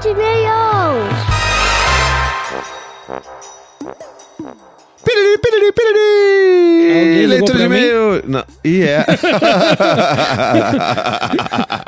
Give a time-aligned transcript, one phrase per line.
[0.00, 1.18] de e-mails!
[5.04, 7.26] Piriri, piriri, piriri!
[7.26, 8.22] Leitura de e-mail.
[8.28, 8.44] Não.
[8.64, 9.04] E é.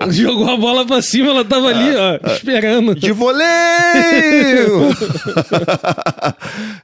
[0.11, 2.95] Jogou a bola pra cima, ela tava ali, ó, esperando.
[2.95, 3.45] De voleio!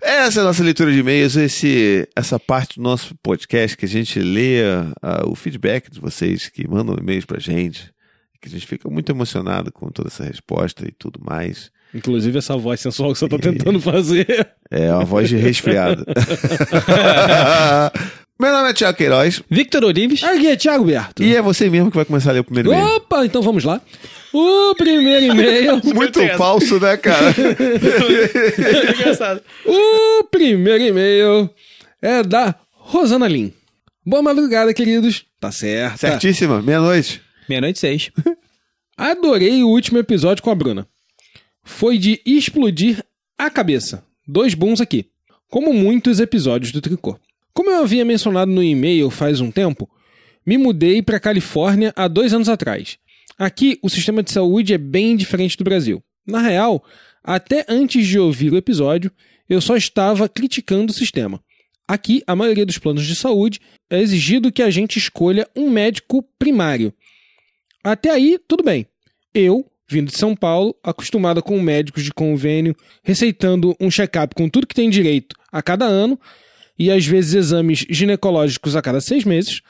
[0.01, 3.89] essa é a nossa leitura de e-mails, esse, essa parte do nosso podcast que a
[3.89, 4.61] gente lê
[5.03, 7.91] ah, o feedback de vocês que mandam e-mails pra gente,
[8.49, 11.71] que a gente fica muito emocionado com toda essa resposta e tudo mais.
[11.95, 14.49] Inclusive essa voz sensual que você tá tentando fazer.
[14.71, 16.05] É uma voz de resfriado.
[18.39, 20.23] Meu nome é Tiago Queiroz Victor Orives.
[20.23, 21.23] Aqui é Thiago Berto.
[21.23, 22.97] e é você mesmo que vai começar a ler o primeiro e-mail.
[22.97, 23.81] Opa, então vamos lá.
[24.33, 25.81] O primeiro e-mail.
[25.95, 27.33] Muito falso, né, cara?
[28.99, 29.41] Engraçado.
[29.65, 31.49] o primeiro e-mail
[32.03, 33.53] é da Rosana Lin.
[34.05, 35.25] Boa madrugada, queridos.
[35.41, 35.99] Tá certo.
[35.99, 37.23] Certíssima, meia-noite.
[37.49, 38.11] Meia-noite seis.
[38.97, 40.89] Adorei o último episódio com a Bruna.
[41.63, 43.05] Foi de explodir
[43.39, 44.05] a cabeça.
[44.27, 45.07] Dois bons aqui.
[45.49, 47.19] Como muitos episódios do Tricô.
[47.53, 49.89] Como eu havia mencionado no e-mail faz um tempo,
[50.45, 52.99] me mudei para Califórnia há dois anos atrás.
[53.39, 56.03] Aqui, o sistema de saúde é bem diferente do Brasil.
[56.27, 56.85] Na real,
[57.23, 59.13] até antes de ouvir o episódio,
[59.49, 61.41] eu só estava criticando o sistema.
[61.87, 66.25] Aqui, a maioria dos planos de saúde é exigido que a gente escolha um médico
[66.39, 66.93] primário.
[67.87, 68.85] Até aí, tudo bem.
[69.33, 74.67] Eu, vindo de São Paulo, acostumada com médicos de convênio, receitando um check-up com tudo
[74.67, 76.19] que tem direito a cada ano,
[76.77, 79.61] e às vezes exames ginecológicos a cada seis meses,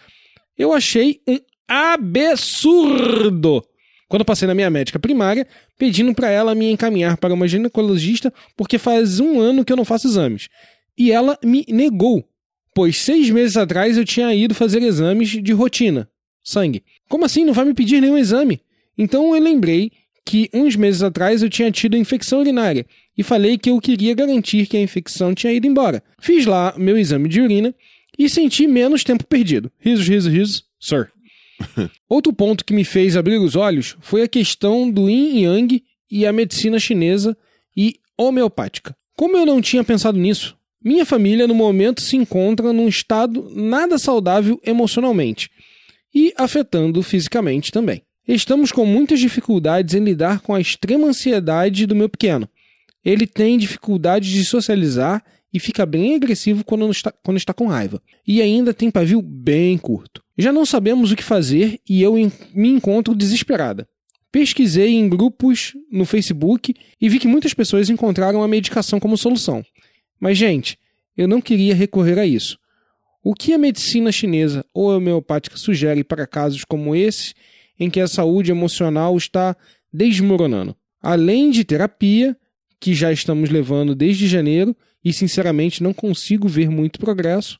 [0.57, 3.63] eu achei um absurdo
[4.09, 8.79] quando passei na minha médica primária, pedindo para ela me encaminhar para uma ginecologista porque
[8.79, 10.49] faz um ano que eu não faço exames.
[10.97, 12.27] E ela me negou,
[12.75, 16.09] pois seis meses atrás eu tinha ido fazer exames de rotina,
[16.43, 16.83] sangue.
[17.09, 18.61] Como assim não vai me pedir nenhum exame?
[18.97, 19.93] Então eu lembrei
[20.25, 22.85] que uns meses atrás eu tinha tido infecção urinária
[23.17, 26.03] e falei que eu queria garantir que a infecção tinha ido embora.
[26.19, 27.75] Fiz lá meu exame de urina
[28.19, 29.71] e senti menos tempo perdido.
[29.79, 31.11] Risos, risos, risos, sir.
[32.09, 36.27] Outro ponto que me fez abrir os olhos foi a questão do yin yang e
[36.27, 37.37] a medicina chinesa
[37.77, 38.97] e homeopática.
[39.17, 43.97] Como eu não tinha pensado nisso, minha família no momento se encontra num estado nada
[43.97, 45.51] saudável emocionalmente
[46.17, 48.01] e afetando fisicamente também.
[48.27, 52.49] Estamos com muitas dificuldades em lidar com a extrema ansiedade do meu pequeno.
[53.05, 55.23] Ele tem dificuldade de socializar
[55.53, 58.01] e fica bem agressivo quando está, quando está com raiva.
[58.27, 60.23] E ainda tem pavio bem curto.
[60.39, 62.15] Já não sabemos o que fazer e eu
[62.55, 63.87] me encontro desesperada.
[64.33, 69.63] Pesquisei em grupos no Facebook e vi que muitas pessoas encontraram a medicação como solução.
[70.19, 70.79] Mas, gente,
[71.15, 72.59] eu não queria recorrer a isso.
[73.29, 77.35] O que a medicina chinesa ou homeopática sugere para casos como esse,
[77.77, 79.57] em que a saúde emocional está
[79.93, 80.77] desmoronando?
[81.03, 82.37] Além de terapia,
[82.79, 87.59] que já estamos levando desde janeiro e sinceramente não consigo ver muito progresso,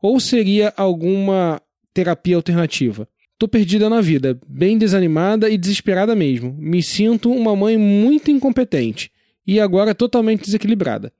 [0.00, 1.60] ou seria alguma
[1.92, 3.08] terapia alternativa?
[3.36, 6.54] Tô perdida na vida, bem desanimada e desesperada mesmo.
[6.56, 9.10] Me sinto uma mãe muito incompetente
[9.44, 11.12] e agora totalmente desequilibrada.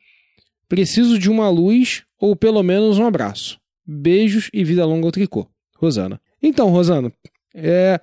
[0.68, 3.58] Preciso de uma luz ou pelo menos um abraço.
[3.86, 5.48] Beijos e vida longa ao tricô.
[5.76, 6.20] Rosana.
[6.42, 7.12] Então, Rosana,
[7.54, 8.00] é...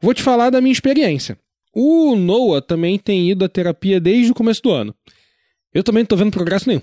[0.00, 1.38] vou te falar da minha experiência.
[1.74, 4.94] O Noah também tem ido à terapia desde o começo do ano.
[5.72, 6.82] Eu também não tô vendo progresso nenhum.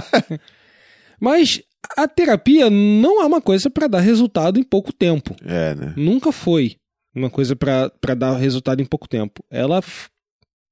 [1.20, 1.62] Mas
[1.96, 5.36] a terapia não é uma coisa para dar resultado em pouco tempo.
[5.44, 5.94] É, né?
[5.96, 6.76] Nunca foi
[7.14, 9.44] uma coisa para dar resultado em pouco tempo.
[9.50, 9.82] Ela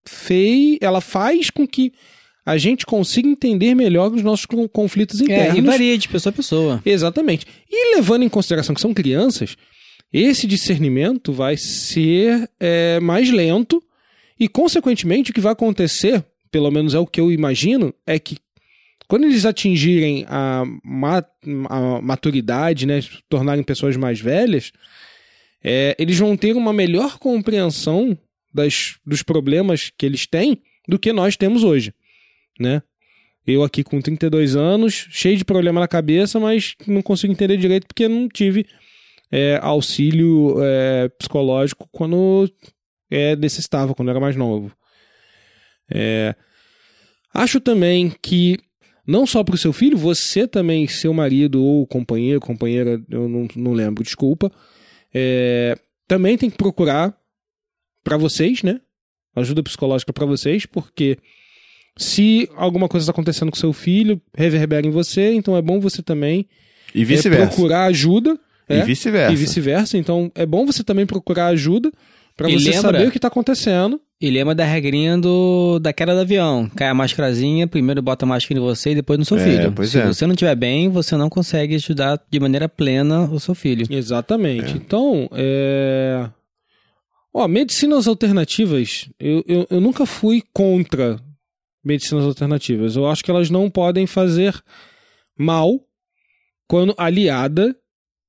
[0.06, 1.92] fez, ela faz com que
[2.48, 5.59] a gente consiga entender melhor os nossos con- conflitos É, internos.
[5.59, 6.82] e varia de pessoa a pessoa.
[6.84, 7.47] Exatamente.
[7.70, 9.56] E levando em consideração que são crianças,
[10.12, 13.82] esse discernimento vai ser é, mais lento
[14.41, 18.38] e, consequentemente, o que vai acontecer, pelo menos é o que eu imagino, é que
[19.06, 21.25] quando eles atingirem a, ma-
[21.69, 24.70] a maturidade, né, se tornarem pessoas mais velhas,
[25.62, 28.16] é, eles vão ter uma melhor compreensão
[28.54, 31.92] das, dos problemas que eles têm do que nós temos hoje,
[32.59, 32.83] né?
[33.47, 37.87] Eu aqui com 32 anos, cheio de problema na cabeça, mas não consigo entender direito
[37.87, 38.66] porque não tive
[39.31, 42.51] é, auxílio é, psicológico quando
[43.10, 44.71] é, necessitava, quando era mais novo.
[45.91, 46.34] É,
[47.33, 48.59] acho também que,
[49.07, 53.49] não só para o seu filho, você também, seu marido ou companheiro, companheira, eu não,
[53.57, 54.53] não lembro, desculpa,
[55.15, 57.16] é, também tem que procurar
[58.05, 58.81] para vocês, né?
[59.34, 61.19] Ajuda psicológica para vocês, porque
[61.98, 66.00] se alguma coisa está acontecendo com seu filho, reverbera em você, então é bom você
[66.03, 66.47] também
[66.95, 67.47] E é, vice-versa.
[67.48, 68.39] procurar ajuda.
[68.71, 69.33] E é, vice-versa.
[69.33, 69.98] e vice-versa.
[69.98, 71.91] Então é bom você também procurar ajuda
[72.36, 74.00] para E você lembra- saber o que está acontecendo.
[74.21, 76.68] E lembra da regrinha do, da queda do avião.
[76.74, 79.72] Cai a máscarazinha, primeiro bota a máscara em você e depois no seu É, filho.
[79.72, 80.06] pois Se é.
[80.06, 83.86] você não estiver bem, você não consegue estudar de maneira plena o seu filho.
[83.89, 84.72] Exatamente.
[84.77, 86.28] Então, é.
[87.33, 91.21] Ó, medicinas alternativas, eu, eu, eu nunca fui contra
[91.88, 92.94] medicinas alternativas.
[92.94, 94.54] Eu acho que elas não podem fazer
[95.36, 95.80] mal
[96.68, 97.74] quando aliada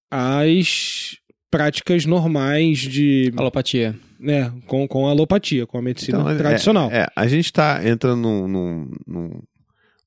[0.09, 1.17] às
[1.51, 3.33] práticas normais de.
[3.35, 3.95] Alopatia.
[4.19, 6.89] né, com, com a alopatia, com a medicina Então, é- tradicional.
[6.91, 9.41] É, a gente tá entrando num, num, num,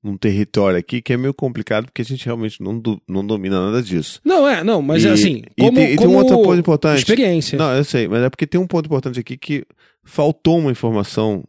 [0.02, 3.66] num território aqui que é meio complicado porque a gente realmente não, do- não domina
[3.66, 4.20] nada disso.
[4.24, 5.42] Não, é, não, mas E- é assim.
[5.56, 6.98] e Como, tem- e tem um como outro ponto importante.
[6.98, 7.58] Experiência.
[7.58, 9.64] Não, eu sei, mas é porque tem um ponto importante aqui que
[10.04, 11.42] faltou uma informação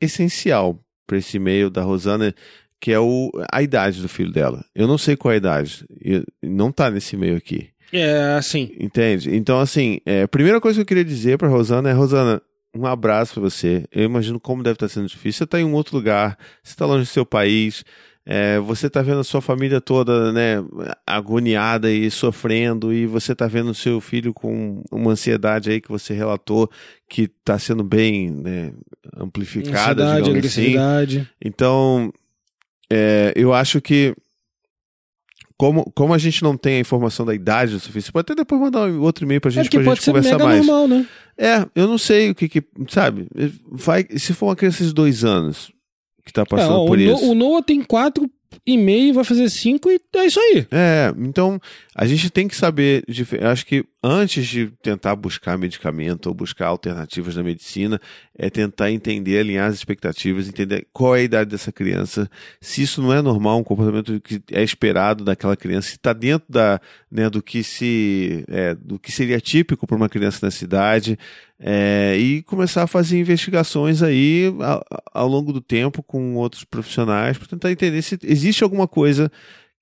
[0.00, 2.34] essencial para esse e-mail da Rosana,
[2.80, 4.64] que é o, a idade do filho dela.
[4.74, 7.68] Eu não sei qual é a idade, e não tá nesse e-mail aqui.
[7.92, 8.72] É, assim.
[8.78, 9.34] Entende?
[9.34, 12.42] Então, assim, é, a primeira coisa que eu queria dizer pra Rosana é, Rosana,
[12.74, 13.84] um abraço pra você.
[13.92, 15.38] Eu imagino como deve estar sendo difícil.
[15.38, 17.84] Você tá em um outro lugar, você tá longe do seu país,
[18.26, 20.56] é, você tá vendo a sua família toda, né,
[21.06, 25.90] agoniada e sofrendo, e você tá vendo o seu filho com uma ansiedade aí que
[25.90, 26.70] você relatou
[27.08, 28.72] que tá sendo bem, né,
[29.24, 30.60] amplificada, Ansiedade, digamos assim.
[30.62, 31.30] agressividade.
[31.44, 32.12] Então,
[32.90, 34.14] é, eu acho que
[35.56, 38.60] como, como a gente não tem a informação da idade do você pode até depois
[38.60, 40.66] mandar outro e-mail pra É gente porque pra pode gente conversar mais.
[40.66, 41.06] normal, né?
[41.38, 43.28] É, eu não sei o que que, sabe,
[43.70, 45.70] vai, se for uma criança de dois anos
[46.24, 47.24] que tá passando É, ó, por o, isso.
[47.24, 48.28] No, o Noah tem quatro
[48.66, 50.66] e meio, vai fazer cinco e é isso aí.
[50.70, 51.60] É, então
[51.94, 53.04] a gente tem que saber.
[53.42, 57.98] acho que antes de tentar buscar medicamento ou buscar alternativas na medicina,
[58.36, 62.28] é tentar entender, alinhar as expectativas, entender qual é a idade dessa criança,
[62.60, 66.46] se isso não é normal, um comportamento que é esperado daquela criança, se está dentro
[66.50, 66.80] da,
[67.10, 71.18] né, do que se, é, do que seria típico para uma criança nessa idade,
[71.58, 77.38] é, e começar a fazer investigações aí ao, ao longo do tempo com outros profissionais
[77.38, 79.30] para tentar entender se existe alguma coisa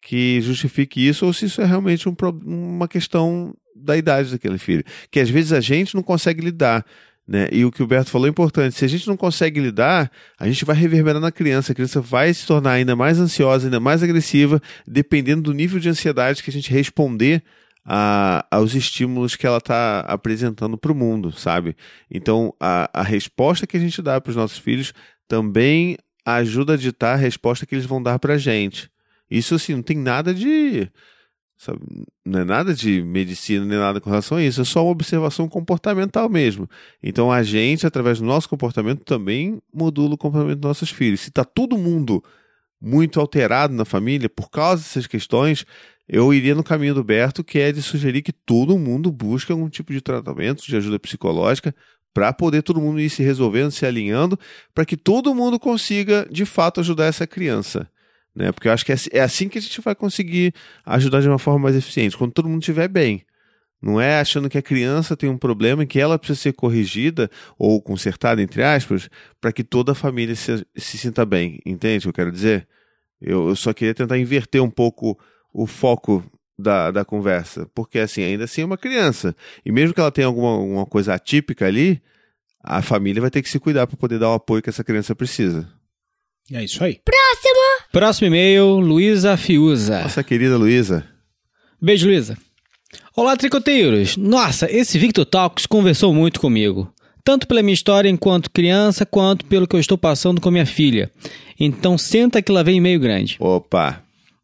[0.01, 2.15] que justifique isso ou se isso é realmente um
[2.45, 4.85] uma questão da idade daquele filho.
[5.11, 6.85] Que às vezes a gente não consegue lidar.
[7.27, 7.49] Né?
[7.53, 8.77] E o que o Berto falou é importante.
[8.77, 11.73] Se a gente não consegue lidar, a gente vai reverberar na criança.
[11.73, 15.89] A criança vai se tornar ainda mais ansiosa, ainda mais agressiva, dependendo do nível de
[15.89, 17.43] ansiedade que a gente responder
[17.85, 21.77] a- aos estímulos que ela está apresentando para o mundo, sabe?
[22.11, 24.93] Então, a, a resposta que a gente dá para os nossos filhos
[25.27, 28.91] também ajuda a ditar a resposta que eles vão dar para a gente.
[29.31, 30.89] Isso, assim, não tem nada de.
[31.57, 31.81] sabe,
[32.25, 35.49] não é nada de medicina nem nada com relação a isso, é só uma observação
[35.49, 36.69] comportamental mesmo.
[37.03, 41.21] Então a gente, através do nosso comportamento, também modula o comportamento dos nossos filhos.
[41.21, 42.23] Se está todo mundo
[42.81, 45.65] muito alterado na família por causa dessas questões,
[46.09, 49.69] eu iria no caminho do Berto, que é de sugerir que todo mundo busque algum
[49.69, 51.75] tipo de tratamento, de ajuda psicológica,
[52.13, 54.39] para poder todo mundo ir se resolvendo, se alinhando,
[54.75, 57.89] para que todo mundo consiga, de fato, ajudar essa criança.
[58.35, 58.53] Né?
[58.53, 60.55] Porque eu acho que é assim- é assim que a gente vai conseguir
[60.85, 63.25] ajudar de uma forma mais eficiente, quando todo mundo estiver bem.
[63.81, 67.29] Não é achando que a criança tem um problema e que ela precisa ser corrigida
[67.59, 69.09] ou consertada, entre aspas,
[69.41, 71.59] para que toda a família se, se sinta bem.
[71.67, 72.69] Entende o que eu quero dizer?
[73.21, 75.19] Eu, eu só queria tentar inverter um pouco
[75.53, 76.25] o foco
[76.59, 77.69] da, da conversa.
[77.75, 79.35] Porque, assim, ainda assim é uma criança.
[79.65, 82.01] E mesmo que ela tenha alguma, alguma coisa atípica ali,
[82.63, 85.15] a família vai ter que se cuidar para poder dar o apoio que essa criança
[85.15, 85.69] precisa.
[86.51, 87.01] É isso aí.
[87.93, 90.03] Próximo e-mail, Luísa Fiuza.
[90.03, 91.07] Nossa querida Luísa.
[91.81, 92.37] Beijo, Luísa.
[93.17, 94.17] Olá, tricoteiros.
[94.17, 96.93] Nossa, esse Victor Talks conversou muito comigo.
[97.25, 101.11] Tanto pela minha história enquanto criança, quanto pelo que eu estou passando com minha filha.
[101.59, 103.37] Então senta que lá vem e-mail grande.
[103.39, 104.03] Opa!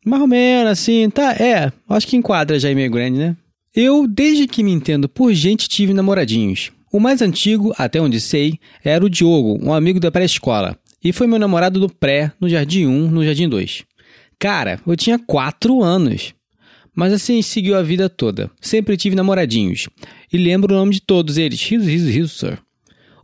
[0.09, 1.33] Mais ou menos, assim, tá?
[1.35, 3.37] É, acho que enquadra já e-mail grande, né?
[3.75, 6.73] Eu, desde que me entendo por gente, tive namoradinhos.
[6.91, 10.79] O mais antigo, até onde sei, era o Diogo, um amigo da pré-escola.
[11.05, 13.85] E foi meu namorado do pré, no Jardim 1, no Jardim 2.
[14.39, 16.33] Cara, eu tinha 4 anos.
[16.97, 18.51] Mas assim, seguiu a vida toda.
[18.63, 19.89] Sempre tive namoradinhos.
[20.33, 21.63] E lembro o nome de todos eles.
[21.63, 22.59] Riso, riso, riso, sir.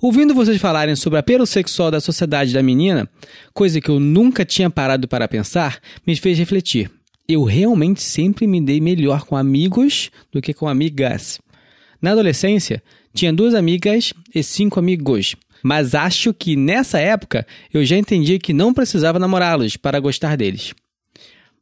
[0.01, 3.09] Ouvindo vocês falarem sobre apelo sexual da sociedade da menina,
[3.53, 6.91] coisa que eu nunca tinha parado para pensar, me fez refletir.
[7.27, 11.41] Eu realmente sempre me dei melhor com amigos do que com amigas.
[12.03, 12.83] Na adolescência,
[13.15, 15.35] tinha duas amigas e cinco amigos.
[15.63, 20.75] Mas acho que nessa época eu já entendi que não precisava namorá-los para gostar deles.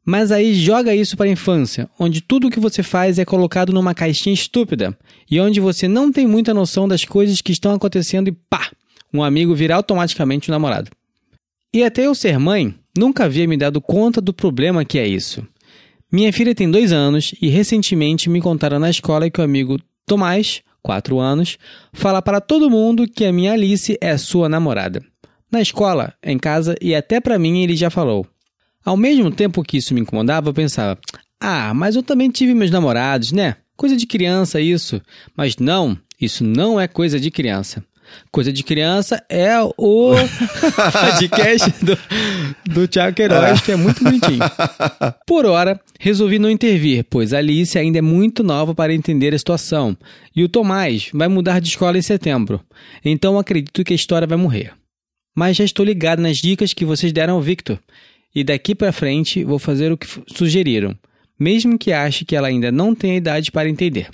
[0.04, 3.72] Mas aí joga isso para a infância, onde tudo o que você faz é colocado
[3.72, 4.96] numa caixinha estúpida
[5.30, 8.70] e onde você não tem muita noção das coisas que estão acontecendo e pá,
[9.14, 10.90] um amigo vira automaticamente um namorado.
[11.72, 15.46] E até eu ser mãe, nunca havia me dado conta do problema que é isso.
[16.10, 20.62] Minha filha tem dois anos e recentemente me contaram na escola que o amigo Tomás
[20.82, 21.58] 4 anos,
[21.92, 25.02] fala para todo mundo que a minha Alice é sua namorada.
[25.50, 28.26] Na escola, em casa e até para mim ele já falou.
[28.84, 30.98] Ao mesmo tempo que isso me incomodava, eu pensava:
[31.40, 33.56] "Ah, mas eu também tive meus namorados, né?
[33.76, 35.00] Coisa de criança isso".
[35.36, 37.84] Mas não, isso não é coisa de criança.
[38.30, 40.14] Coisa de criança é o
[40.92, 41.98] podcast do,
[42.64, 44.40] do Thiago Queiroz, que é muito bonitinho.
[45.26, 49.38] Por hora, resolvi não intervir, pois a Alice ainda é muito nova para entender a
[49.38, 49.96] situação.
[50.34, 52.60] E o Tomás vai mudar de escola em setembro.
[53.04, 54.72] Então acredito que a história vai morrer.
[55.34, 57.78] Mas já estou ligado nas dicas que vocês deram ao Victor.
[58.34, 60.96] E daqui para frente vou fazer o que sugeriram,
[61.38, 64.08] mesmo que ache que ela ainda não tenha idade para entender.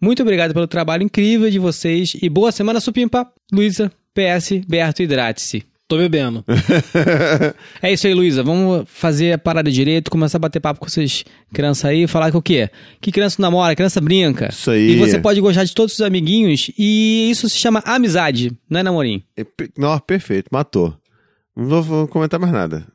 [0.00, 3.30] Muito obrigado pelo trabalho incrível de vocês e boa semana, Supimpa.
[3.52, 5.64] Luísa, PS, Berto, hidrate-se.
[5.86, 6.42] Tô bebendo.
[7.82, 8.42] é isso aí, Luísa.
[8.42, 12.36] Vamos fazer a parada direito, começar a bater papo com essas crianças aí, falar que
[12.36, 12.70] o quê?
[12.98, 14.48] Que criança namora, criança brinca.
[14.50, 14.92] Isso aí.
[14.92, 18.82] E você pode gostar de todos os amiguinhos e isso se chama amizade, não é
[18.82, 19.22] namorinho?
[19.36, 19.44] É,
[19.76, 20.96] não, perfeito, matou.
[21.54, 22.86] Não vou comentar mais nada.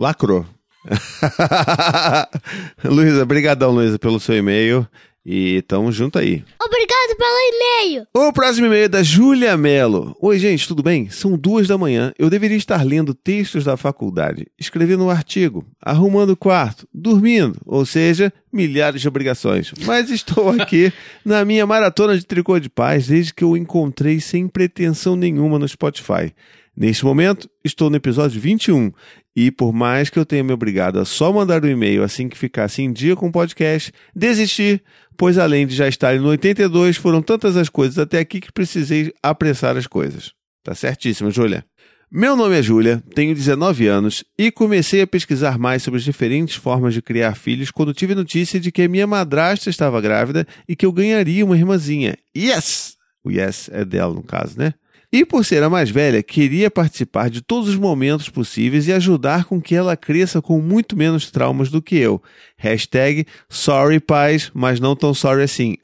[0.00, 0.46] Lacrou.
[2.82, 4.88] Luísa, brigadão, Luísa, pelo seu e-mail.
[5.26, 6.42] E tamo junto aí.
[6.58, 8.06] Obrigado pelo e-mail.
[8.14, 10.16] O próximo e-mail é da Júlia Mello.
[10.18, 11.10] Oi, gente, tudo bem?
[11.10, 12.14] São duas da manhã.
[12.18, 17.84] Eu deveria estar lendo textos da faculdade, escrevendo um artigo, arrumando o quarto, dormindo, ou
[17.84, 19.70] seja, milhares de obrigações.
[19.84, 20.90] Mas estou aqui
[21.22, 25.68] na minha maratona de tricô de paz desde que eu encontrei sem pretensão nenhuma no
[25.68, 26.32] Spotify.
[26.80, 28.90] Neste momento, estou no episódio 21
[29.34, 32.28] e por mais que eu tenha me obrigado a só mandar o um e-mail assim
[32.28, 34.82] que ficasse em dia com o podcast, desisti,
[35.16, 39.12] pois além de já estar no 82, foram tantas as coisas até aqui que precisei
[39.22, 40.32] apressar as coisas.
[40.62, 41.64] Tá certíssimo, Júlia.
[42.12, 46.56] Meu nome é Júlia, tenho 19 anos e comecei a pesquisar mais sobre as diferentes
[46.56, 50.74] formas de criar filhos quando tive notícia de que a minha madrasta estava grávida e
[50.74, 52.18] que eu ganharia uma irmãzinha.
[52.36, 52.96] Yes!
[53.22, 54.74] O yes é dela, no caso, né?
[55.12, 59.44] E por ser a mais velha, queria participar de todos os momentos possíveis e ajudar
[59.44, 62.22] com que ela cresça com muito menos traumas do que eu.
[62.56, 65.76] Hashtag sorry pais, mas não tão sorry assim.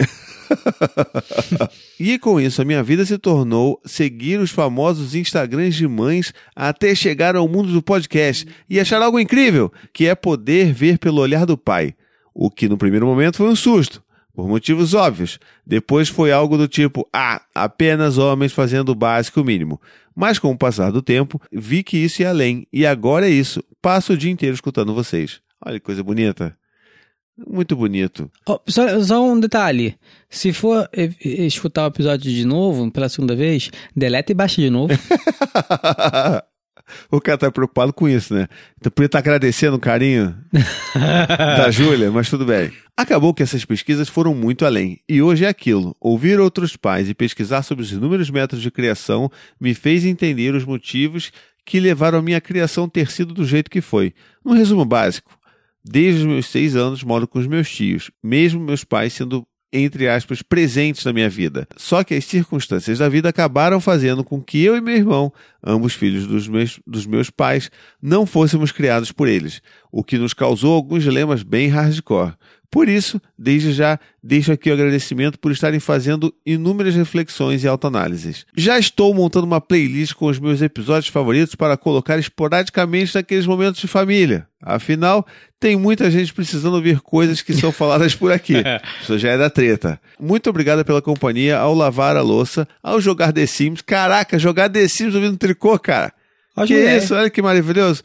[1.98, 6.94] e com isso, a minha vida se tornou seguir os famosos Instagrams de mães até
[6.94, 11.44] chegar ao mundo do podcast e achar algo incrível, que é poder ver pelo olhar
[11.44, 11.96] do pai.
[12.32, 14.05] O que no primeiro momento foi um susto
[14.36, 15.40] por motivos óbvios.
[15.66, 19.80] Depois foi algo do tipo, ah, apenas homens fazendo o básico mínimo.
[20.14, 22.66] Mas com o passar do tempo, vi que isso ia além.
[22.70, 23.64] E agora é isso.
[23.80, 25.40] Passo o dia inteiro escutando vocês.
[25.64, 26.54] Olha que coisa bonita.
[27.48, 28.30] Muito bonito.
[28.46, 29.96] Oh, só, só, um detalhe.
[30.28, 30.86] Se for
[31.24, 34.92] escutar o episódio de novo, pela segunda vez, deleta e baixa de novo.
[37.10, 38.48] o cara tá preocupado com isso, né?
[38.78, 40.36] Então podia estar tá agradecendo o carinho
[41.32, 42.72] da Júlia, mas tudo bem.
[42.96, 45.94] Acabou que essas pesquisas foram muito além, e hoje é aquilo.
[46.00, 50.64] Ouvir outros pais e pesquisar sobre os inúmeros métodos de criação me fez entender os
[50.64, 51.30] motivos
[51.64, 54.14] que levaram a minha criação ter sido do jeito que foi.
[54.44, 55.36] Um resumo básico.
[55.84, 59.46] Desde os meus seis anos moro com os meus tios, mesmo meus pais sendo
[59.76, 61.66] entre aspas, presentes na minha vida.
[61.76, 65.32] Só que as circunstâncias da vida acabaram fazendo com que eu e meu irmão,
[65.64, 69.60] ambos filhos dos meus, dos meus pais, não fôssemos criados por eles,
[69.92, 72.34] o que nos causou alguns dilemas bem hardcore.
[72.76, 78.44] Por isso, desde já, deixo aqui o agradecimento por estarem fazendo inúmeras reflexões e autoanálises.
[78.54, 83.80] Já estou montando uma playlist com os meus episódios favoritos para colocar esporadicamente naqueles momentos
[83.80, 84.46] de família.
[84.60, 85.26] Afinal,
[85.58, 88.56] tem muita gente precisando ouvir coisas que são faladas por aqui.
[89.00, 89.98] Isso já é da treta.
[90.20, 93.80] Muito obrigado pela companhia ao lavar a louça, ao jogar The Sims.
[93.80, 96.12] Caraca, jogar The Sims ouvindo tricô, cara.
[96.66, 98.02] que isso, olha que maravilhoso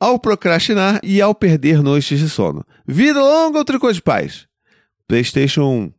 [0.00, 2.64] ao procrastinar e ao perder noites de sono.
[2.86, 4.46] Vida longa ao tricô de paz.
[5.06, 5.92] PlayStation 1.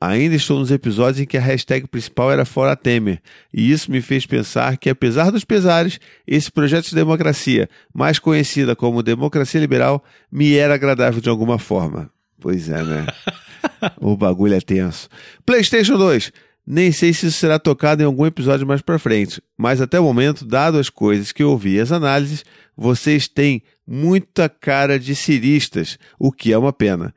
[0.00, 3.22] Ainda estou nos episódios em que a hashtag principal era Fora Temer,
[3.54, 8.74] e isso me fez pensar que, apesar dos pesares, esse projeto de democracia, mais conhecida
[8.74, 12.10] como democracia liberal, me era agradável de alguma forma.
[12.40, 13.06] Pois é, né?
[14.00, 15.08] o bagulho é tenso.
[15.46, 16.32] PlayStation 2.
[16.66, 20.04] Nem sei se isso será tocado em algum episódio mais para frente, mas até o
[20.04, 22.44] momento, dado as coisas que eu ouvi e as análises,
[22.76, 27.14] vocês têm muita cara de ciristas, o que é uma pena.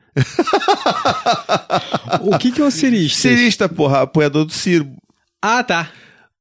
[2.20, 3.18] o que, que é um cirista?
[3.18, 4.90] Cirista, porra, apoiador do Ciro.
[5.40, 5.90] Ah, tá.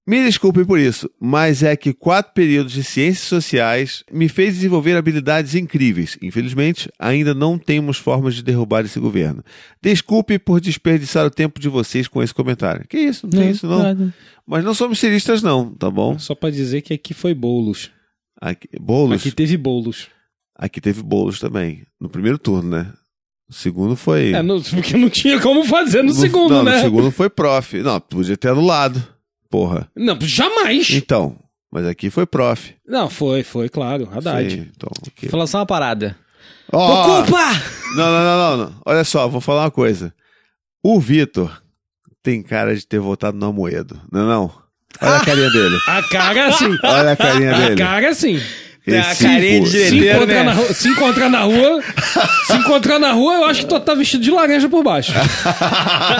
[0.07, 4.95] Me desculpem por isso, mas é que quatro períodos de ciências sociais me fez desenvolver
[4.95, 6.15] habilidades incríveis.
[6.21, 9.43] Infelizmente, ainda não temos formas de derrubar esse governo.
[9.81, 12.85] Desculpe por desperdiçar o tempo de vocês com esse comentário.
[12.87, 13.81] Que isso, não tem isso não.
[13.81, 14.13] Nada.
[14.45, 16.19] Mas não somos ciristas não, tá bom?
[16.19, 17.89] Só para dizer que aqui foi bolos.
[18.41, 19.21] Aqui, bolos?
[19.21, 20.07] Aqui teve bolos.
[20.57, 21.85] Aqui teve bolos também.
[21.99, 22.93] No primeiro turno, né?
[23.49, 24.31] O segundo foi.
[24.33, 26.77] É, no- porque não tinha como fazer no, segundo, não, né?
[26.77, 27.81] no segundo foi prof.
[27.81, 29.05] Não, podia ter anulado.
[29.49, 29.89] Porra.
[29.95, 30.89] Não, jamais.
[30.91, 31.37] Então,
[31.71, 32.73] mas aqui foi prof.
[32.87, 34.09] Não, foi, foi, claro.
[34.11, 34.49] Haddad.
[34.51, 35.13] Sim, então, ok.
[35.23, 36.17] Vou falar só uma parada.
[36.73, 37.37] Ó, Ocupa!
[37.95, 38.81] Não, não, não, não, não.
[38.85, 40.13] Olha só, vou falar uma coisa.
[40.83, 41.61] O Vitor
[42.23, 44.51] tem cara de ter votado no Amoedo, não é não?
[45.01, 45.75] Olha a carinha dele.
[45.87, 46.77] A cara sim.
[46.83, 47.75] Olha a carinha A dele.
[47.75, 48.39] cara sim.
[48.85, 50.43] Tem a Esse carinha de pô- Se Inteiro, encontrar, né?
[50.43, 51.83] na rua, se encontrar na rua,
[52.45, 55.11] se encontrar na rua, eu acho que tu tá vestido de laranja por baixo.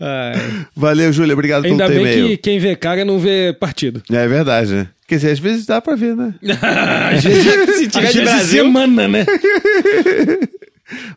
[0.00, 0.66] Ai.
[0.76, 1.32] Valeu, Júlia.
[1.34, 2.28] Obrigado Ainda pelo teu bem e-mail.
[2.28, 4.02] que quem vê cara não vê partido.
[4.12, 4.86] É verdade, né?
[5.08, 6.34] Quer dizer, às vezes dá pra ver, né?
[7.14, 8.64] Às vezes, Se tiver às de vezes Brasil.
[8.64, 9.26] semana, né?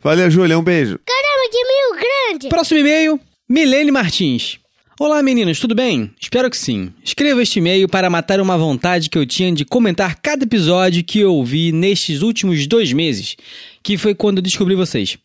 [0.03, 0.57] Valeu, Júlia.
[0.59, 0.99] Um beijo.
[1.05, 1.93] Caramba, que meio
[2.31, 2.49] grande.
[2.49, 4.57] Próximo e-mail, Milene Martins.
[4.99, 6.11] Olá meninos, tudo bem?
[6.19, 6.91] Espero que sim.
[7.03, 11.19] Escrevo este e-mail para matar uma vontade que eu tinha de comentar cada episódio que
[11.19, 13.35] eu ouvi nestes últimos dois meses,
[13.83, 15.17] que foi quando eu descobri vocês.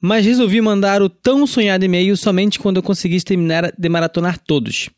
[0.00, 4.90] Mas resolvi mandar o tão sonhado e-mail somente quando eu conseguisse terminar de maratonar todos.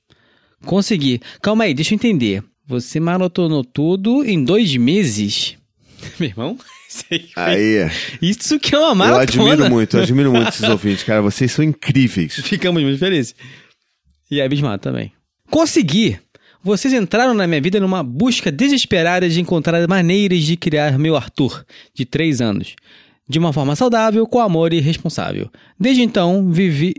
[0.64, 1.20] Consegui.
[1.42, 2.42] Calma aí, deixa eu entender.
[2.66, 5.58] Você maratonou tudo em dois meses?
[6.18, 7.04] Meu irmão, isso
[7.36, 7.90] aí
[8.22, 9.22] isso que é uma Eu maratona.
[9.52, 11.20] admiro muito, eu admiro muito esses ouvintes, cara.
[11.20, 12.36] Vocês são incríveis.
[12.36, 13.34] Ficamos muito felizes.
[14.34, 15.12] E abismado também.
[15.48, 16.18] Consegui!
[16.60, 21.64] Vocês entraram na minha vida numa busca desesperada de encontrar maneiras de criar meu Arthur,
[21.94, 22.74] de 3 anos,
[23.28, 25.48] de uma forma saudável, com amor e responsável.
[25.78, 26.94] Desde então, vivi.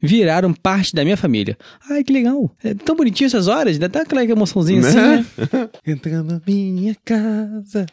[0.00, 1.58] Viraram parte da minha família.
[1.90, 2.54] Ai, que legal.
[2.62, 5.26] É tão bonitinho essas horas, dá até aquela emoçãozinha assim, né?
[5.84, 7.86] Entra na minha casa.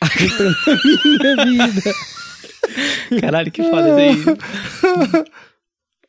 [1.12, 1.92] Entra na minha vida.
[3.20, 5.24] Caralho, que foda isso aí.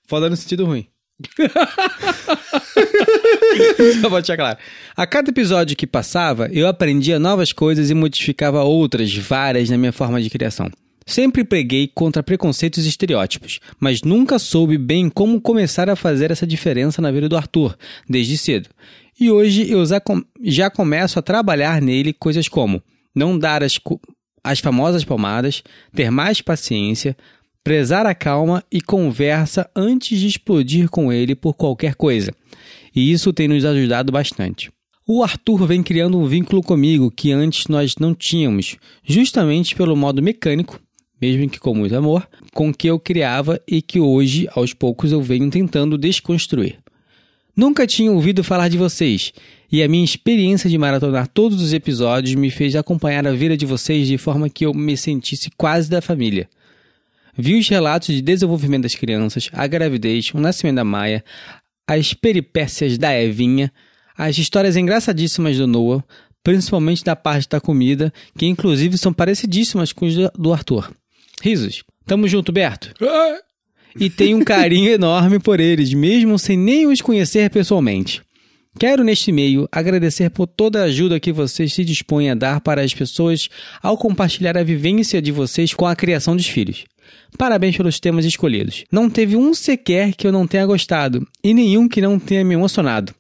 [0.08, 0.88] Foda no sentido ruim.
[4.02, 4.58] Só vou deixar claro.
[4.96, 9.92] A cada episódio que passava, eu aprendia novas coisas e modificava outras, várias, na minha
[9.92, 10.70] forma de criação.
[11.06, 16.46] Sempre preguei contra preconceitos e estereótipos, mas nunca soube bem como começar a fazer essa
[16.46, 17.76] diferença na vida do Arthur,
[18.08, 18.70] desde cedo.
[19.20, 22.82] E hoje eu já com- já começo a trabalhar nele coisas como
[23.16, 23.80] não dar as,
[24.44, 27.18] as famosas palmadas, ter mais paciência,
[27.64, 32.34] prezar a calma e conversa antes de explodir com ele por qualquer coisa.
[32.96, 34.72] E isso tem nos ajudado bastante.
[35.08, 40.22] O Arthur vem criando um vínculo comigo que antes nós não tínhamos, justamente pelo modo
[40.22, 40.80] mecânico,
[41.22, 45.22] mesmo que com muito amor, com que eu criava e que hoje, aos poucos, eu
[45.22, 46.80] venho tentando desconstruir.
[47.56, 49.34] Nunca tinha ouvido falar de vocês,
[49.72, 53.66] e a minha experiência de maratonar todos os episódios me fez acompanhar a vida de
[53.66, 56.50] vocês de forma que eu me sentisse quase da família.
[57.42, 61.24] Vi os relatos de desenvolvimento das crianças, a gravidez, o nascimento da Maia,
[61.88, 63.72] as peripécias da Evinha,
[64.18, 66.04] as histórias engraçadíssimas do Noah,
[66.44, 70.92] principalmente da parte da comida, que inclusive são parecidíssimas com do- do Arthur.
[71.42, 71.84] Risos.
[72.06, 72.94] Tamo junto, Berto.
[74.00, 78.22] E tenho um carinho enorme por eles, mesmo sem nem os conhecer pessoalmente.
[78.80, 82.82] Quero, neste meio, agradecer por toda a ajuda que vocês se dispõem a dar para
[82.82, 83.50] as pessoas
[83.82, 86.86] ao compartilhar a vivência de vocês com a criação dos filhos.
[87.38, 88.86] Parabéns pelos temas escolhidos.
[88.92, 92.54] Não teve um sequer que eu não tenha gostado, e nenhum que não tenha me
[92.54, 93.14] emocionado.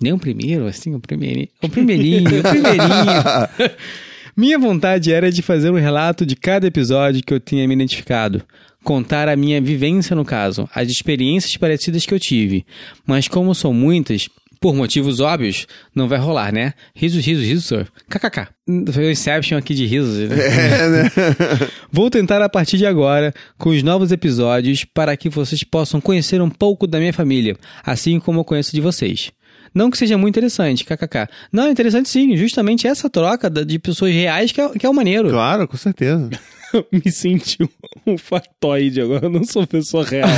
[0.00, 1.48] Nem o primeiro, assim, o primeirinho.
[1.62, 3.76] O primeirinho, o primeirinho.
[4.36, 8.42] Minha vontade era de fazer um relato de cada episódio que eu tinha me identificado.
[8.84, 12.66] Contar a minha vivência no caso, as experiências parecidas que eu tive.
[13.06, 14.28] Mas como são muitas,
[14.66, 16.72] por motivos óbvios, não vai rolar, né?
[16.92, 17.86] Risos, risos, risos, sir.
[18.10, 18.48] KKK.
[18.92, 20.28] Foi o Inception aqui de risos.
[20.28, 20.36] né?
[20.36, 21.10] É, né?
[21.92, 26.42] Vou tentar a partir de agora com os novos episódios para que vocês possam conhecer
[26.42, 29.30] um pouco da minha família, assim como eu conheço de vocês.
[29.72, 31.28] Não que seja muito interessante, kkk.
[31.52, 34.94] Não, é interessante sim, justamente essa troca de pessoas reais que é, que é o
[34.94, 35.30] maneiro.
[35.30, 36.28] Claro, com certeza.
[36.92, 39.26] Me senti um, um factoide agora.
[39.26, 40.28] Eu não sou pessoa real.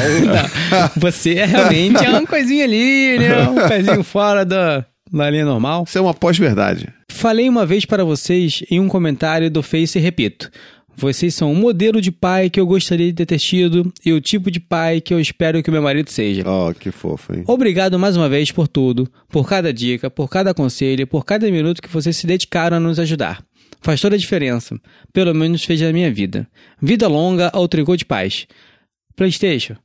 [0.97, 3.49] Você é realmente é uma coisinha ali, né?
[3.49, 5.85] Um pezinho fora da, da linha normal.
[5.87, 6.89] Isso é uma pós-verdade.
[7.11, 10.51] Falei uma vez para vocês em um comentário do Face e repito.
[11.01, 14.51] Vocês são o modelo de pai que eu gostaria de ter tido e o tipo
[14.51, 16.43] de pai que eu espero que o meu marido seja.
[16.45, 17.45] Ó, que fofo, hein?
[17.47, 21.81] Obrigado mais uma vez por tudo, por cada dica, por cada conselho, por cada minuto
[21.81, 23.45] que vocês se dedicaram a nos ajudar.
[23.81, 24.77] Faz toda a diferença.
[25.13, 26.49] Pelo menos fez a minha vida.
[26.81, 28.47] Vida longa ao tricô de paz.
[29.17, 29.77] Playstation.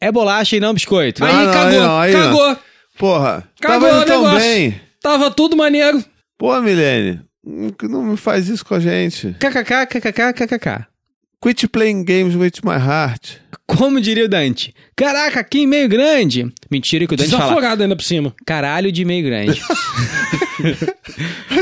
[0.00, 1.24] É bolacha e não biscoito.
[1.24, 2.20] Aí Ah, não, cagou, não, aí não.
[2.20, 2.58] cagou.
[2.98, 4.40] Porra, Cagou tava indo tão negócio.
[4.48, 4.80] bem.
[5.00, 6.04] Tava tudo maneiro.
[6.38, 9.34] Pô, Milene, não não me faz isso com a gente.
[9.38, 10.86] KKK, KKK, KKK.
[11.42, 13.38] Quit playing games with my heart.
[13.66, 14.74] Como diria o Dante.
[14.94, 16.52] Caraca, que meio grande.
[16.70, 17.44] Mentira que o Dante fala.
[17.44, 18.34] Desafogado ainda por cima.
[18.44, 19.58] Caralho de meio grande.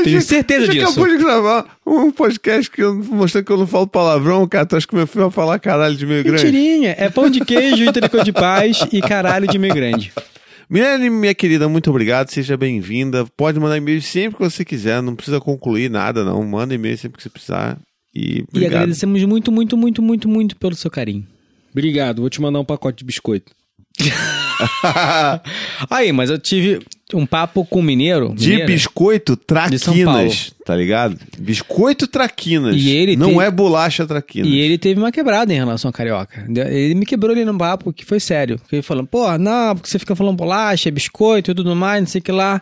[0.03, 0.91] Tenho certeza a gente disso.
[0.91, 4.65] acabou de gravar um podcast que eu, mostrando que eu não falo palavrão, cara.
[4.65, 6.45] Tu acha que meu filho vai falar caralho de meio grande?
[6.45, 6.95] Mentirinha.
[6.97, 10.11] É pão de queijo, entrecô de paz e caralho de meio grande.
[10.69, 12.29] Milene, minha querida, muito obrigado.
[12.29, 13.25] Seja bem-vinda.
[13.35, 15.01] Pode mandar e-mail sempre que você quiser.
[15.01, 16.43] Não precisa concluir nada, não.
[16.43, 17.77] Manda e-mail sempre que você precisar.
[18.13, 18.73] E E obrigado.
[18.75, 21.25] agradecemos muito, muito, muito, muito, muito pelo seu carinho.
[21.71, 23.51] Obrigado, vou te mandar um pacote de biscoito.
[25.89, 26.79] Aí, mas eu tive
[27.13, 28.33] um papo com um mineiro.
[28.35, 31.17] De mineira, biscoito De traquinas, tá ligado?
[31.37, 32.75] Biscoito traquinas.
[32.75, 34.49] E ele não tem- é bolacha traquinas.
[34.49, 36.45] E ele teve uma quebrada em relação ao carioca.
[36.69, 38.59] Ele me quebrou ali no papo, que foi sério.
[38.71, 42.19] Ele falou, pô, não, porque você fica falando bolacha, biscoito e tudo mais, não sei
[42.19, 42.61] o que lá.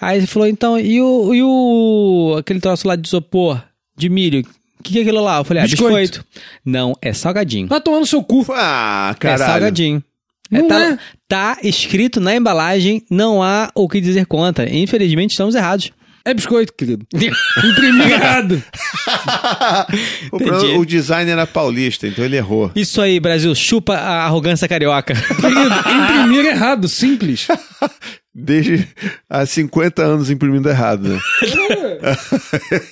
[0.00, 3.60] Aí ele falou, então, e o, e o aquele troço lá de isopor,
[3.96, 4.40] de milho?
[4.78, 5.38] O que, que é aquilo lá?
[5.38, 5.96] Eu falei, ah, Biscoito.
[6.20, 6.24] biscoito.
[6.64, 7.66] Não, é salgadinho.
[7.66, 8.46] Vai tomar no seu cu.
[8.52, 9.50] Ah, É caralho.
[9.52, 10.04] salgadinho.
[10.50, 10.98] É, Não tá, é.
[11.28, 14.68] tá escrito na embalagem, não há o que dizer contra.
[14.72, 15.90] Infelizmente, estamos errados.
[16.24, 17.06] É biscoito, querido.
[17.14, 18.62] Imprimi errado.
[20.32, 22.70] o, problema- o design era paulista, então ele errou.
[22.76, 25.14] Isso aí, Brasil, chupa a arrogância carioca.
[25.14, 27.46] Querido, imprimir errado, simples.
[28.34, 28.86] Desde
[29.28, 31.18] há 50 anos imprimindo errado, né?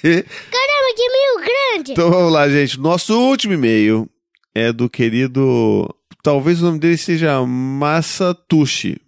[0.01, 1.93] Caramba, que meio grande.
[1.93, 2.79] Então vamos lá, gente.
[2.81, 4.09] Nosso último e-mail
[4.55, 5.95] é do querido.
[6.23, 9.01] Talvez o nome dele seja Masatushi.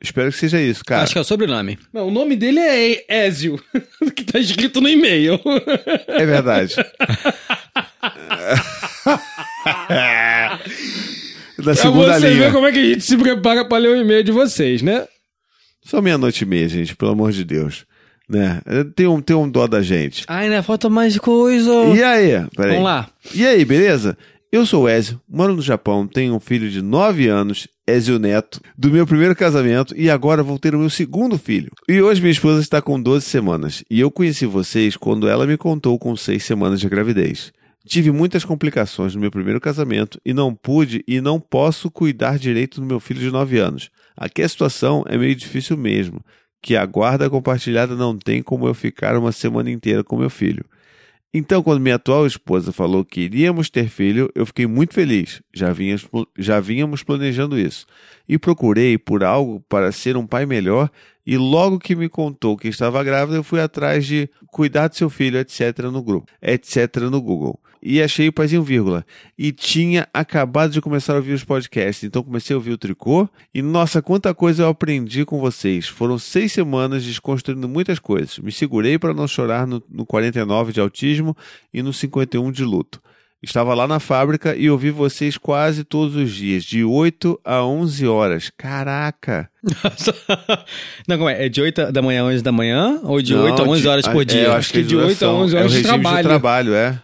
[0.00, 1.02] Espero que seja isso, cara.
[1.02, 1.76] Acho que é o sobrenome.
[1.92, 3.60] Não, o nome dele é Ézio,
[4.14, 5.40] que tá escrito no e-mail.
[6.06, 6.76] É verdade.
[11.62, 12.46] Pra segunda você linha.
[12.46, 15.06] ver como é que a gente se prepara pra ler o e-mail de vocês, né?
[15.84, 17.84] Só meia-noite e meia, gente, pelo amor de Deus.
[18.28, 18.60] Né?
[18.94, 20.24] Tem um, tem um dó da gente.
[20.28, 20.62] Ai, né?
[20.62, 21.72] Falta mais coisa.
[21.94, 22.46] E aí?
[22.54, 22.72] Peraí.
[22.72, 23.08] Vamos lá.
[23.34, 24.16] E aí, beleza?
[24.50, 28.90] Eu sou Ezio, moro no Japão, tenho um filho de 9 anos, Ezio Neto, do
[28.90, 31.70] meu primeiro casamento e agora vou ter o meu segundo filho.
[31.86, 35.58] E hoje minha esposa está com 12 semanas e eu conheci vocês quando ela me
[35.58, 37.52] contou com 6 semanas de gravidez.
[37.86, 42.80] Tive muitas complicações no meu primeiro casamento e não pude e não posso cuidar direito
[42.80, 43.90] do meu filho de 9 anos.
[44.16, 46.24] Aqui a situação é meio difícil mesmo,
[46.62, 50.64] que a guarda compartilhada não tem como eu ficar uma semana inteira com meu filho.
[51.32, 55.42] Então, quando minha atual esposa falou que iríamos ter filho, eu fiquei muito feliz.
[55.52, 57.86] Já vínhamos, já vínhamos planejando isso.
[58.26, 60.90] E procurei por algo para ser um pai melhor.
[61.28, 65.10] E logo que me contou que estava grávida, eu fui atrás de cuidar do seu
[65.10, 65.80] filho, etc.
[65.92, 67.02] no grupo, etc.
[67.10, 67.60] no Google.
[67.82, 69.04] E achei o Paizinho Vírgula.
[69.36, 72.02] E tinha acabado de começar a ouvir os podcasts.
[72.02, 73.28] Então comecei a ouvir o tricô.
[73.52, 75.86] E nossa, quanta coisa eu aprendi com vocês.
[75.86, 78.38] Foram seis semanas desconstruindo muitas coisas.
[78.38, 81.36] Me segurei para não chorar no, no 49 de autismo
[81.74, 83.02] e no 51 de luto.
[83.40, 88.06] Estava lá na fábrica e ouvi vocês quase todos os dias, de 8 a 11
[88.06, 88.50] horas.
[88.56, 89.48] Caraca!
[91.06, 91.46] Não, como é?
[91.46, 93.00] É de 8 da manhã a 11 da manhã?
[93.04, 94.42] Ou de Não, 8 a 11 de- horas por é, dia?
[94.42, 96.28] eu acho que, que de 8 a 11 é o horas de regime trabalho.
[96.28, 97.02] trabalho, é.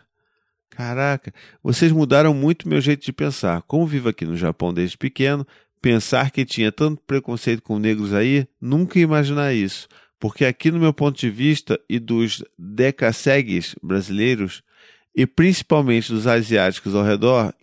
[0.71, 3.63] Caraca, vocês mudaram muito meu jeito de pensar.
[3.63, 5.47] Como vivo aqui no Japão desde pequeno,
[5.81, 9.87] pensar que tinha tanto preconceito com negros aí, nunca ia imaginar isso.
[10.19, 14.63] Porque aqui no meu ponto de vista e dos decassegues brasileiros,
[15.15, 17.55] e principalmente dos asiáticos ao redor,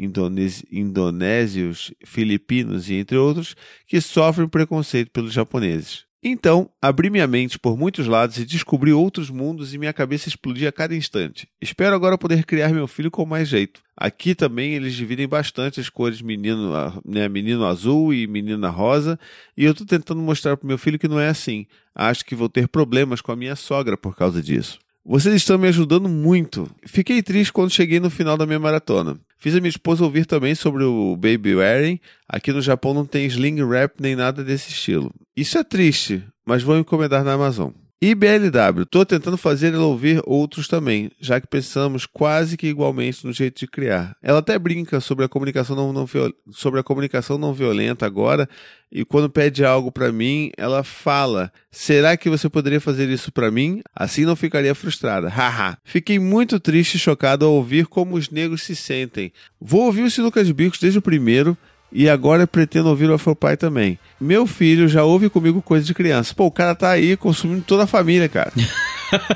[0.72, 6.06] indonésios, filipinos e entre outros, que sofrem preconceito pelos japoneses.
[6.24, 10.70] Então, abri minha mente por muitos lados e descobri outros mundos e minha cabeça explodia
[10.70, 11.50] a cada instante.
[11.60, 13.82] Espero agora poder criar meu filho com mais jeito.
[13.98, 16.72] Aqui também eles dividem bastante as cores menino,
[17.04, 19.20] né, menino azul e menina rosa,
[19.58, 21.66] e eu estou tentando mostrar para meu filho que não é assim.
[21.94, 24.78] Acho que vou ter problemas com a minha sogra por causa disso.
[25.04, 26.70] Vocês estão me ajudando muito.
[26.86, 29.20] Fiquei triste quando cheguei no final da minha maratona.
[29.40, 32.00] Fiz a minha esposa ouvir também sobre o Baby Wearing.
[32.30, 35.12] Aqui no Japão não tem sling wrap nem nada desse estilo.
[35.36, 37.72] Isso é triste, mas vou encomendar na Amazon.
[38.04, 43.24] E BLW, estou tentando fazer ela ouvir outros também, já que pensamos quase que igualmente
[43.24, 44.18] no jeito de criar.
[44.24, 46.08] Ela até brinca sobre a comunicação não, não
[46.52, 48.50] sobre a comunicação não violenta agora,
[48.92, 53.52] e quando pede algo para mim, ela fala: "Será que você poderia fazer isso para
[53.52, 53.84] mim?
[53.96, 55.78] Assim não ficaria frustrada." Haha.
[55.84, 59.32] Fiquei muito triste e chocado ao ouvir como os negros se sentem.
[59.60, 61.56] Vou ouvir o de Bicos desde o primeiro
[61.91, 63.99] e agora pretendo ouvir o Afropai também.
[64.19, 66.34] Meu filho já ouve comigo coisa de criança.
[66.34, 68.51] Pô, o cara tá aí consumindo toda a família, cara.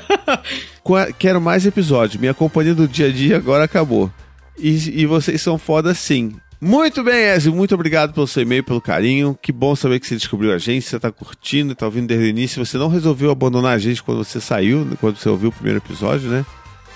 [1.18, 2.20] Quero mais episódios.
[2.20, 4.10] Minha companhia do dia a dia agora acabou.
[4.58, 6.34] E, e vocês são foda sim.
[6.60, 7.54] Muito bem, Ezio.
[7.54, 9.38] Muito obrigado pelo seu e-mail, pelo carinho.
[9.40, 12.28] Que bom saber que você descobriu a gente, você tá curtindo, tá ouvindo desde o
[12.28, 12.64] início.
[12.64, 16.30] Você não resolveu abandonar a gente quando você saiu, quando você ouviu o primeiro episódio,
[16.30, 16.46] né?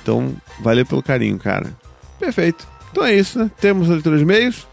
[0.03, 1.77] Então, valeu pelo carinho, cara.
[2.19, 2.67] Perfeito.
[2.91, 3.51] Então é isso, né?
[3.61, 4.67] Temos a leitura de e-mails.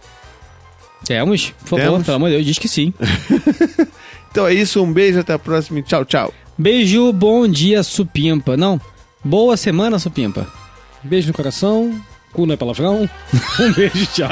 [1.06, 1.52] Temos?
[1.62, 2.06] Por favor, Temos.
[2.06, 2.94] pelo amor de Deus, diz que sim.
[4.30, 6.32] Então é isso, um beijo, até a próxima e tchau, tchau.
[6.56, 8.56] Beijo, bom dia, supimpa.
[8.56, 8.80] Não,
[9.24, 10.46] boa semana, supimpa.
[11.04, 12.00] Beijo no coração,
[12.34, 13.10] cu não é palavrão.
[13.60, 14.30] Um beijo, tchau.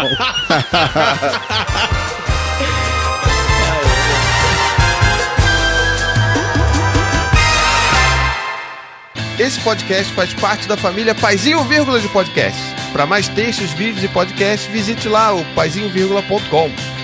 [9.40, 12.75] Esse podcast faz parte da família Paizinho Vírgula de Podcast.
[12.96, 16.95] Para mais textos, vídeos e podcasts, visite lá o paizinho.com.